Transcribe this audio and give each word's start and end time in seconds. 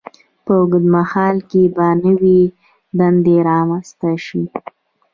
په 0.45 0.51
اوږد 0.59 0.85
مهال 0.95 1.37
کې 1.49 1.61
به 1.75 1.87
نوې 2.05 2.39
دندې 2.97 3.37
رامینځته 3.49 4.09
شي. 4.25 4.43